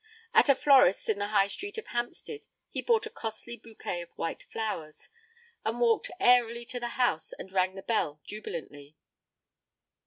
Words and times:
At 0.33 0.49
a 0.49 0.55
florist's 0.55 1.09
in 1.09 1.19
the 1.19 1.27
High 1.27 1.45
Street 1.45 1.77
of 1.77 1.85
Hampstead 1.85 2.47
he 2.71 2.81
bought 2.81 3.05
a 3.05 3.09
costly 3.11 3.55
bouquet 3.55 4.01
of 4.01 4.09
white 4.15 4.41
flowers, 4.41 5.09
and 5.63 5.79
walked 5.79 6.09
airily 6.19 6.65
to 6.65 6.79
the 6.79 6.87
house 6.97 7.33
and 7.33 7.53
rang 7.53 7.75
the 7.75 7.83
bell 7.83 8.19
jubilantly. 8.25 8.95